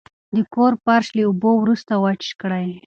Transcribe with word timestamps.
د 0.35 0.37
کور 0.53 0.71
فرش 0.83 1.07
له 1.17 1.23
اوبو 1.29 1.51
وروسته 1.57 1.93
وچ 2.03 2.23
کړئ. 2.41 2.67